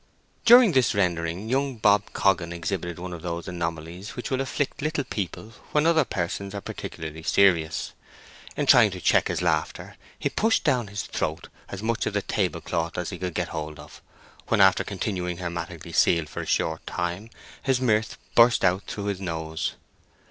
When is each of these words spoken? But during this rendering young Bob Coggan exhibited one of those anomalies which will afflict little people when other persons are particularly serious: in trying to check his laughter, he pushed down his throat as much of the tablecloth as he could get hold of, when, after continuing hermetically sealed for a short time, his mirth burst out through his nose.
But 0.41 0.45
during 0.47 0.71
this 0.71 0.95
rendering 0.95 1.47
young 1.47 1.75
Bob 1.77 2.11
Coggan 2.13 2.51
exhibited 2.51 2.97
one 2.97 3.13
of 3.13 3.21
those 3.21 3.47
anomalies 3.47 4.15
which 4.15 4.31
will 4.31 4.41
afflict 4.41 4.81
little 4.81 5.03
people 5.03 5.51
when 5.73 5.85
other 5.85 6.05
persons 6.05 6.55
are 6.55 6.61
particularly 6.61 7.21
serious: 7.21 7.93
in 8.57 8.65
trying 8.65 8.89
to 8.89 8.99
check 8.99 9.27
his 9.27 9.43
laughter, 9.43 9.97
he 10.17 10.27
pushed 10.27 10.63
down 10.63 10.87
his 10.87 11.03
throat 11.03 11.49
as 11.69 11.83
much 11.83 12.07
of 12.07 12.13
the 12.13 12.23
tablecloth 12.23 12.97
as 12.97 13.11
he 13.11 13.19
could 13.19 13.35
get 13.35 13.49
hold 13.49 13.77
of, 13.77 14.01
when, 14.47 14.59
after 14.59 14.83
continuing 14.83 15.37
hermetically 15.37 15.93
sealed 15.93 16.29
for 16.29 16.41
a 16.41 16.47
short 16.47 16.83
time, 16.87 17.29
his 17.61 17.79
mirth 17.79 18.17
burst 18.33 18.65
out 18.65 18.81
through 18.87 19.05
his 19.05 19.21
nose. 19.21 19.75